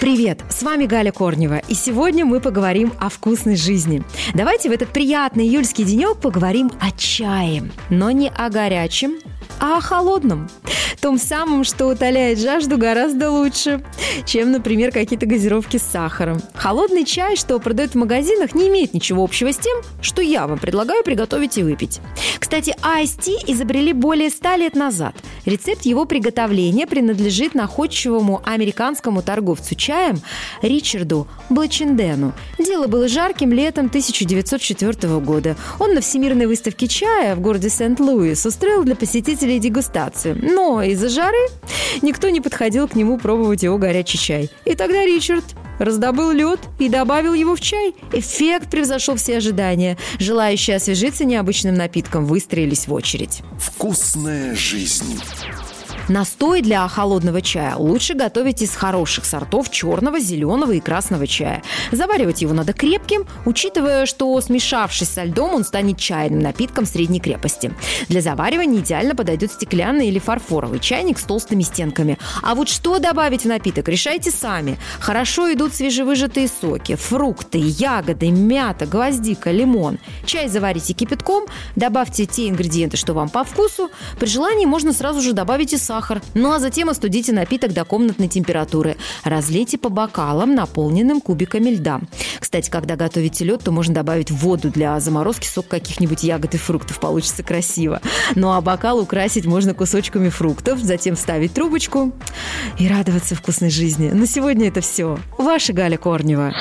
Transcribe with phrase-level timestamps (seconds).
[0.00, 4.02] Привет, с вами Галя Корнева, и сегодня мы поговорим о вкусной жизни.
[4.32, 9.18] Давайте в этот приятный июльский денек поговорим о чае, но не о горячем,
[9.60, 10.48] а о холодном.
[11.00, 13.82] Том самом, что утоляет жажду гораздо лучше,
[14.26, 16.40] чем, например, какие-то газировки с сахаром.
[16.54, 20.58] Холодный чай, что продают в магазинах, не имеет ничего общего с тем, что я вам
[20.58, 22.00] предлагаю приготовить и выпить.
[22.38, 25.14] Кстати, Tea изобрели более ста лет назад.
[25.46, 30.20] Рецепт его приготовления принадлежит находчивому американскому торговцу чаем
[30.60, 32.34] Ричарду Блачендену.
[32.58, 35.56] Дело было жарким летом 1904 года.
[35.78, 40.38] Он на Всемирной выставке чая в городе Сент-Луис устроил для посетителей дегустацию.
[40.42, 41.48] Но из-за жары
[42.02, 44.50] никто не подходил к нему пробовать его горячий чай.
[44.64, 45.44] И тогда Ричард
[45.78, 47.94] раздобыл лед и добавил его в чай.
[48.12, 49.96] Эффект превзошел все ожидания.
[50.18, 53.40] Желающие освежиться необычным напитком выстроились в очередь.
[53.58, 55.20] Вкусная жизнь.
[56.08, 61.62] Настой для холодного чая лучше готовить из хороших сортов черного, зеленого и красного чая.
[61.92, 67.72] Заваривать его надо крепким, учитывая, что смешавшись со льдом, он станет чайным напитком средней крепости.
[68.08, 72.18] Для заваривания идеально подойдет стеклянный или фарфоровый чайник с толстыми стенками.
[72.42, 74.78] А вот что добавить в напиток, решайте сами.
[74.98, 79.98] Хорошо идут свежевыжатые соки, фрукты, ягоды, мята, гвоздика, лимон.
[80.24, 81.44] Чай заварите кипятком,
[81.76, 83.90] добавьте те ингредиенты, что вам по вкусу.
[84.18, 86.22] При желании можно сразу же добавить и сахар сахар.
[86.34, 88.96] Ну а затем остудите напиток до комнатной температуры.
[89.24, 92.00] Разлейте по бокалам, наполненным кубиками льда.
[92.38, 97.00] Кстати, когда готовите лед, то можно добавить воду для заморозки, сок каких-нибудь ягод и фруктов.
[97.00, 98.00] Получится красиво.
[98.34, 102.12] Ну а бокал украсить можно кусочками фруктов, затем вставить трубочку
[102.78, 104.10] и радоваться вкусной жизни.
[104.10, 105.18] На сегодня это все.
[105.38, 106.54] Ваша Галя Корнева.